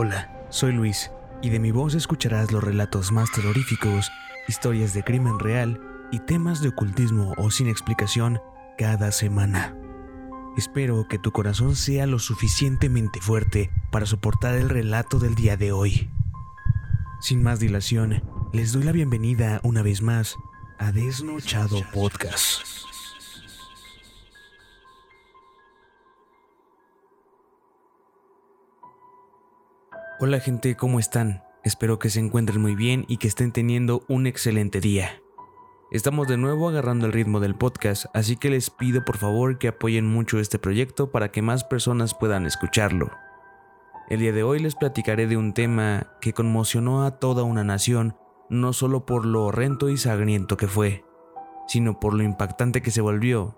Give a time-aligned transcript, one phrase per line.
[0.00, 1.10] Hola, soy Luis,
[1.42, 4.12] y de mi voz escucharás los relatos más terroríficos,
[4.46, 5.80] historias de crimen real
[6.12, 8.40] y temas de ocultismo o sin explicación
[8.78, 9.74] cada semana.
[10.56, 15.72] Espero que tu corazón sea lo suficientemente fuerte para soportar el relato del día de
[15.72, 16.08] hoy.
[17.20, 18.22] Sin más dilación,
[18.52, 20.36] les doy la bienvenida una vez más
[20.78, 22.62] a Desnochado Podcast.
[30.20, 31.44] Hola gente, ¿cómo están?
[31.62, 35.22] Espero que se encuentren muy bien y que estén teniendo un excelente día.
[35.92, 39.68] Estamos de nuevo agarrando el ritmo del podcast, así que les pido por favor que
[39.68, 43.12] apoyen mucho este proyecto para que más personas puedan escucharlo.
[44.08, 48.16] El día de hoy les platicaré de un tema que conmocionó a toda una nación,
[48.50, 51.04] no solo por lo horrendo y sangriento que fue,
[51.68, 53.56] sino por lo impactante que se volvió.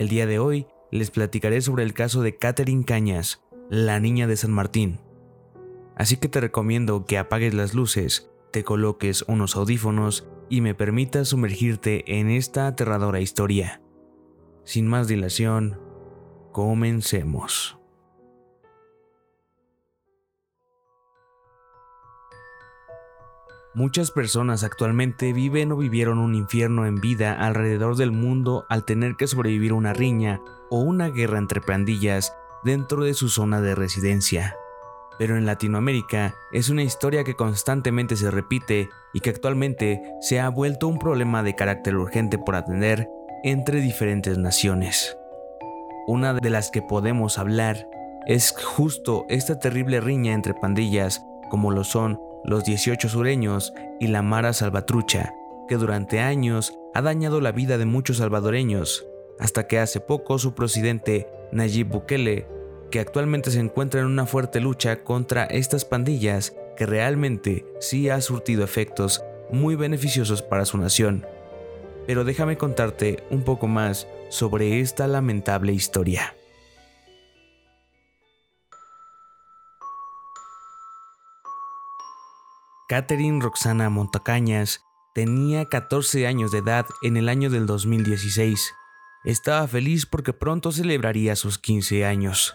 [0.00, 4.36] El día de hoy les platicaré sobre el caso de Catherine Cañas, la niña de
[4.36, 5.05] San Martín.
[5.96, 11.28] Así que te recomiendo que apagues las luces, te coloques unos audífonos y me permitas
[11.28, 13.80] sumergirte en esta aterradora historia.
[14.62, 15.80] Sin más dilación,
[16.52, 17.78] comencemos.
[23.74, 29.16] Muchas personas actualmente viven o vivieron un infierno en vida alrededor del mundo al tener
[29.16, 34.56] que sobrevivir una riña o una guerra entre pandillas dentro de su zona de residencia
[35.18, 40.48] pero en Latinoamérica es una historia que constantemente se repite y que actualmente se ha
[40.48, 43.08] vuelto un problema de carácter urgente por atender
[43.42, 45.16] entre diferentes naciones.
[46.06, 47.88] Una de las que podemos hablar
[48.26, 54.22] es justo esta terrible riña entre pandillas como lo son los 18 sureños y la
[54.22, 55.34] Mara Salvatrucha,
[55.68, 59.06] que durante años ha dañado la vida de muchos salvadoreños,
[59.38, 62.46] hasta que hace poco su presidente Nayib Bukele
[62.90, 68.20] que actualmente se encuentra en una fuerte lucha contra estas pandillas que realmente sí ha
[68.20, 71.26] surtido efectos muy beneficiosos para su nación.
[72.06, 76.34] Pero déjame contarte un poco más sobre esta lamentable historia.
[82.88, 84.80] Catherine Roxana Montacañas
[85.12, 88.72] tenía 14 años de edad en el año del 2016.
[89.24, 92.54] Estaba feliz porque pronto celebraría sus 15 años.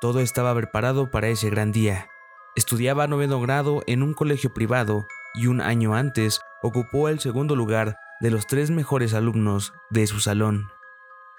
[0.00, 2.08] Todo estaba preparado para ese gran día.
[2.56, 7.98] Estudiaba noveno grado en un colegio privado y un año antes ocupó el segundo lugar
[8.20, 10.70] de los tres mejores alumnos de su salón.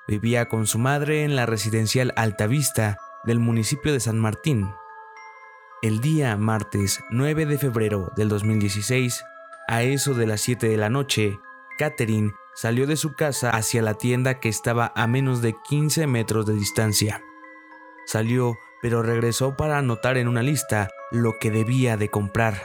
[0.08, 4.72] Vivía con su madre en la residencial Altavista del municipio de San Martín.
[5.82, 9.24] El día martes 9 de febrero del 2016,
[9.68, 11.40] a eso de las 7 de la noche,
[11.80, 16.46] Catherine salió de su casa hacia la tienda que estaba a menos de 15 metros
[16.46, 17.24] de distancia.
[18.12, 22.56] Salió, pero regresó para anotar en una lista lo que debía de comprar.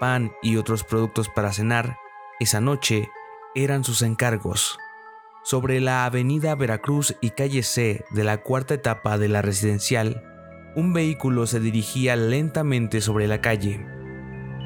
[0.00, 1.98] Pan y otros productos para cenar,
[2.40, 3.08] esa noche,
[3.54, 4.76] eran sus encargos.
[5.44, 10.24] Sobre la avenida Veracruz y calle C de la cuarta etapa de la residencial,
[10.74, 13.86] un vehículo se dirigía lentamente sobre la calle.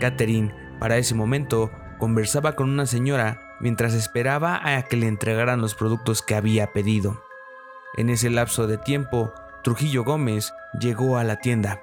[0.01, 5.75] Catherine, para ese momento, conversaba con una señora mientras esperaba a que le entregaran los
[5.75, 7.23] productos que había pedido.
[7.99, 9.35] En ese lapso de tiempo,
[9.67, 11.83] Trujillo Gómez llegó a la tienda.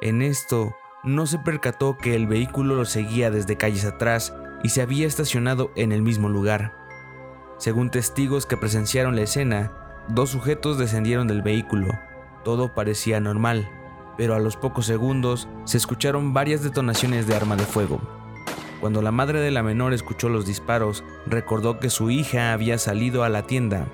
[0.00, 4.82] En esto, no se percató que el vehículo lo seguía desde calles atrás y se
[4.82, 6.74] había estacionado en el mismo lugar.
[7.56, 9.70] Según testigos que presenciaron la escena,
[10.08, 11.86] dos sujetos descendieron del vehículo.
[12.42, 13.70] Todo parecía normal,
[14.16, 18.00] pero a los pocos segundos se escucharon varias detonaciones de arma de fuego.
[18.80, 23.22] Cuando la madre de la menor escuchó los disparos, recordó que su hija había salido
[23.22, 23.86] a la tienda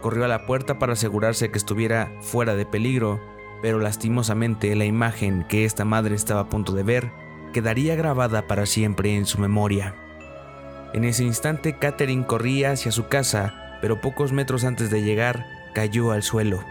[0.00, 3.20] corrió a la puerta para asegurarse que estuviera fuera de peligro,
[3.62, 7.10] pero lastimosamente la imagen que esta madre estaba a punto de ver
[7.52, 9.94] quedaría grabada para siempre en su memoria.
[10.92, 16.10] En ese instante Catherine corría hacia su casa, pero pocos metros antes de llegar cayó
[16.12, 16.62] al suelo.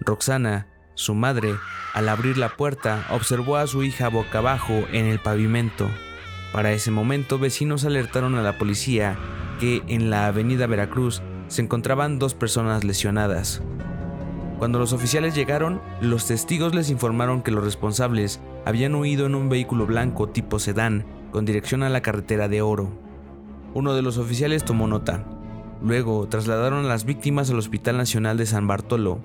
[0.00, 1.54] Roxana, su madre,
[1.94, 5.90] al abrir la puerta, observó a su hija boca abajo en el pavimento.
[6.52, 9.16] Para ese momento, vecinos alertaron a la policía
[9.58, 13.60] que en la avenida Veracruz se encontraban dos personas lesionadas.
[14.58, 19.48] Cuando los oficiales llegaron, los testigos les informaron que los responsables habían huido en un
[19.48, 22.90] vehículo blanco tipo sedán con dirección a la carretera de Oro.
[23.74, 25.24] Uno de los oficiales tomó nota.
[25.82, 29.18] Luego trasladaron a las víctimas al Hospital Nacional de San Bartolo,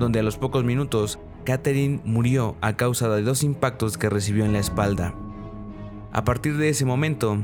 [0.00, 4.52] donde a los pocos minutos Catherine murió a causa de dos impactos que recibió en
[4.52, 5.14] la espalda.
[6.12, 7.38] A partir de ese momento,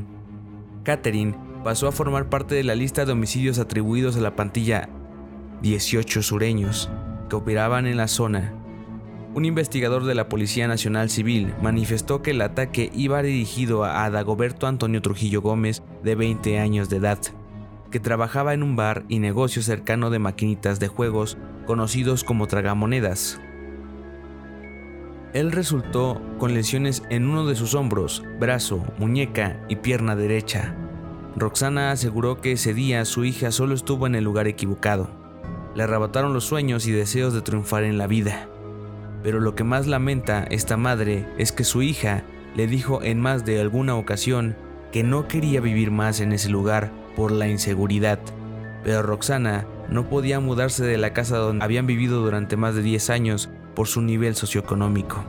[0.82, 4.90] Catherine pasó a formar parte de la lista de homicidios atribuidos a la pantilla
[5.62, 6.90] 18 sureños
[7.31, 8.52] que operaban en la zona.
[9.34, 14.66] Un investigador de la Policía Nacional Civil manifestó que el ataque iba dirigido a Dagoberto
[14.66, 17.19] Antonio Trujillo Gómez, de 20 años de edad,
[17.90, 23.40] que trabajaba en un bar y negocio cercano de maquinitas de juegos conocidos como tragamonedas.
[25.32, 30.76] Él resultó con lesiones en uno de sus hombros, brazo, muñeca y pierna derecha.
[31.36, 35.10] Roxana aseguró que ese día su hija solo estuvo en el lugar equivocado.
[35.75, 38.48] Le arrebataron los sueños y deseos de triunfar en la vida.
[39.25, 42.22] Pero lo que más lamenta esta madre es que su hija
[42.54, 44.54] le dijo en más de alguna ocasión
[44.92, 48.20] que no quería vivir más en ese lugar por la inseguridad.
[48.84, 53.10] Pero Roxana no podía mudarse de la casa donde habían vivido durante más de 10
[53.10, 55.25] años por su nivel socioeconómico.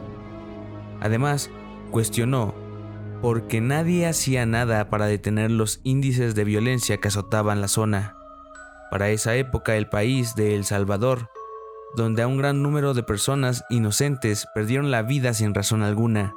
[1.01, 1.49] Además,
[1.89, 2.53] cuestionó
[3.25, 8.15] porque nadie hacía nada para detener los índices de violencia que azotaban la zona.
[8.91, 11.31] Para esa época el país de El Salvador,
[11.95, 16.35] donde a un gran número de personas inocentes perdieron la vida sin razón alguna.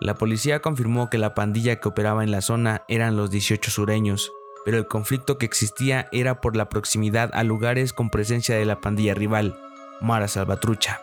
[0.00, 4.32] La policía confirmó que la pandilla que operaba en la zona eran los 18 sureños,
[4.64, 8.80] pero el conflicto que existía era por la proximidad a lugares con presencia de la
[8.80, 9.58] pandilla rival,
[10.00, 11.00] Mara Salvatrucha.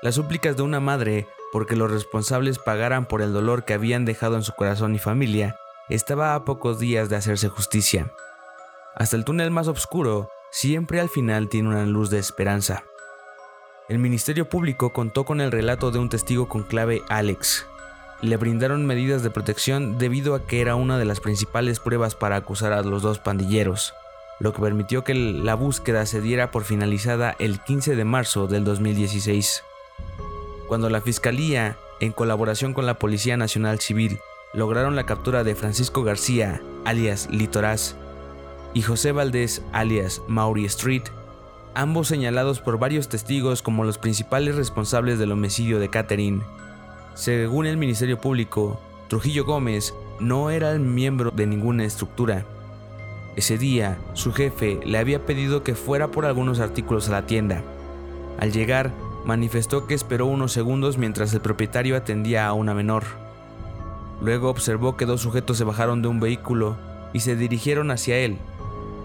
[0.00, 4.36] Las súplicas de una madre porque los responsables pagaran por el dolor que habían dejado
[4.36, 5.56] en su corazón y familia
[5.88, 8.12] estaba a pocos días de hacerse justicia.
[8.94, 12.84] Hasta el túnel más oscuro siempre al final tiene una luz de esperanza.
[13.88, 17.66] El Ministerio Público contó con el relato de un testigo con clave Alex.
[18.20, 22.36] Le brindaron medidas de protección debido a que era una de las principales pruebas para
[22.36, 23.94] acusar a los dos pandilleros,
[24.40, 28.64] lo que permitió que la búsqueda se diera por finalizada el 15 de marzo del
[28.64, 29.62] 2016
[30.68, 34.20] cuando la Fiscalía, en colaboración con la Policía Nacional Civil,
[34.52, 37.96] lograron la captura de Francisco García, alias Litoraz,
[38.74, 41.04] y José Valdés, alias Maury Street,
[41.74, 46.42] ambos señalados por varios testigos como los principales responsables del homicidio de Catherine.
[47.14, 48.78] Según el Ministerio Público,
[49.08, 52.44] Trujillo Gómez no era el miembro de ninguna estructura.
[53.36, 57.62] Ese día, su jefe le había pedido que fuera por algunos artículos a la tienda.
[58.38, 58.92] Al llegar,
[59.28, 63.04] manifestó que esperó unos segundos mientras el propietario atendía a una menor.
[64.22, 66.78] Luego observó que dos sujetos se bajaron de un vehículo
[67.12, 68.38] y se dirigieron hacia él.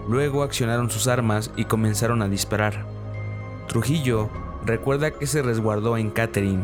[0.07, 2.85] Luego accionaron sus armas y comenzaron a disparar.
[3.67, 4.29] Trujillo
[4.65, 6.63] recuerda que se resguardó en Catherine.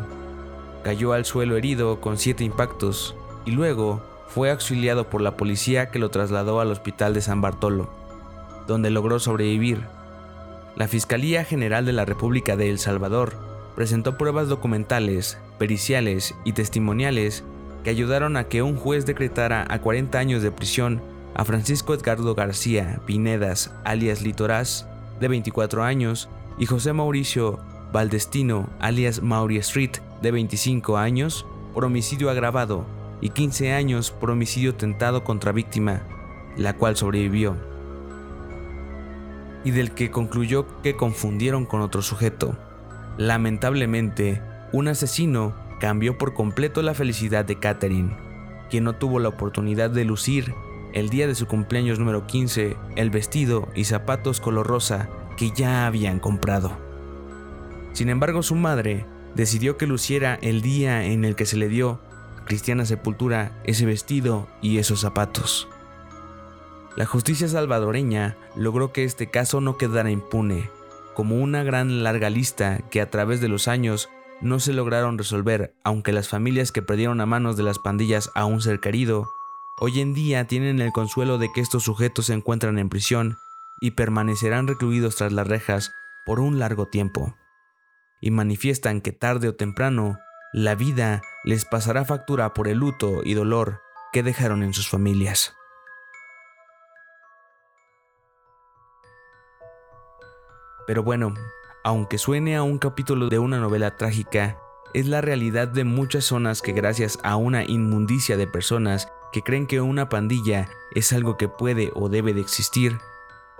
[0.85, 3.13] Cayó al suelo herido con siete impactos
[3.43, 7.89] y luego fue auxiliado por la policía que lo trasladó al hospital de San Bartolo,
[8.67, 9.81] donde logró sobrevivir.
[10.77, 13.48] La Fiscalía General de la República de El Salvador
[13.79, 17.45] presentó pruebas documentales, periciales y testimoniales
[17.81, 21.01] que ayudaron a que un juez decretara a 40 años de prisión
[21.33, 24.85] a Francisco Edgardo García Pinedas, alias Litoraz,
[25.21, 26.27] de 24 años,
[26.57, 27.57] y José Mauricio
[27.93, 32.85] Valdestino, alias Maury Street, de 25 años, por homicidio agravado
[33.21, 36.01] y 15 años por homicidio tentado contra víctima,
[36.57, 37.55] la cual sobrevivió,
[39.63, 42.57] y del que concluyó que confundieron con otro sujeto.
[43.19, 48.15] Lamentablemente, un asesino cambió por completo la felicidad de Catherine,
[48.69, 50.55] quien no tuvo la oportunidad de lucir
[50.93, 55.85] el día de su cumpleaños número 15 el vestido y zapatos color rosa que ya
[55.85, 56.77] habían comprado.
[57.91, 59.05] Sin embargo, su madre
[59.35, 61.99] decidió que luciera el día en el que se le dio
[62.45, 65.67] cristiana sepultura ese vestido y esos zapatos.
[66.95, 70.69] La justicia salvadoreña logró que este caso no quedara impune
[71.19, 74.07] como una gran larga lista que a través de los años
[74.39, 78.45] no se lograron resolver, aunque las familias que perdieron a manos de las pandillas a
[78.45, 79.29] un ser querido,
[79.81, 83.37] hoy en día tienen el consuelo de que estos sujetos se encuentran en prisión
[83.81, 85.91] y permanecerán recluidos tras las rejas
[86.25, 87.35] por un largo tiempo.
[88.21, 90.19] Y manifiestan que tarde o temprano
[90.53, 93.81] la vida les pasará factura por el luto y dolor
[94.13, 95.58] que dejaron en sus familias.
[100.89, 101.35] Pero bueno,
[101.83, 104.57] aunque suene a un capítulo de una novela trágica,
[104.95, 109.67] es la realidad de muchas zonas que gracias a una inmundicia de personas que creen
[109.67, 112.97] que una pandilla es algo que puede o debe de existir,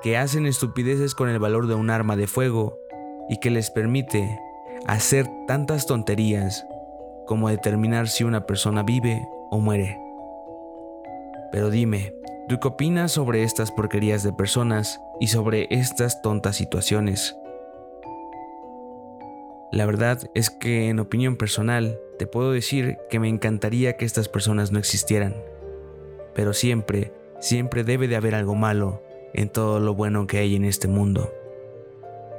[0.02, 2.80] que hacen estupideces con el valor de un arma de fuego
[3.30, 4.40] y que les permite
[4.88, 6.66] hacer tantas tonterías
[7.28, 10.00] como determinar si una persona vive o muere.
[11.52, 12.12] Pero dime,
[12.48, 17.36] ¿tú qué opinas sobre estas porquerías de personas y sobre estas tontas situaciones?
[19.72, 24.28] La verdad es que en opinión personal te puedo decir que me encantaría que estas
[24.28, 25.36] personas no existieran.
[26.34, 30.66] Pero siempre, siempre debe de haber algo malo en todo lo bueno que hay en
[30.66, 31.32] este mundo.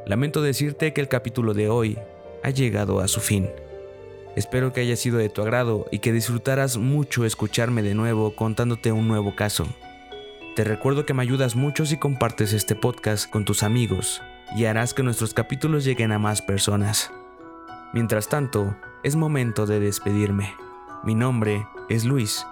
[0.06, 1.98] Lamento decirte que el capítulo de hoy
[2.42, 3.48] ha llegado a su fin.
[4.34, 8.90] Espero que haya sido de tu agrado y que disfrutaras mucho escucharme de nuevo contándote
[8.90, 9.66] un nuevo caso.
[10.56, 14.20] Te recuerdo que me ayudas mucho si compartes este podcast con tus amigos
[14.56, 17.12] y harás que nuestros capítulos lleguen a más personas.
[17.92, 20.52] Mientras tanto, es momento de despedirme.
[21.04, 22.44] Mi nombre es Luis.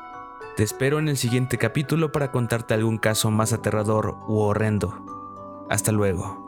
[0.57, 5.67] Te espero en el siguiente capítulo para contarte algún caso más aterrador u horrendo.
[5.69, 6.48] Hasta luego.